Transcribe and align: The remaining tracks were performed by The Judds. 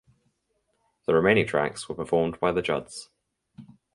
The 1.05 1.13
remaining 1.13 1.45
tracks 1.45 1.87
were 1.87 1.93
performed 1.93 2.39
by 2.39 2.51
The 2.53 2.63
Judds. 2.63 3.09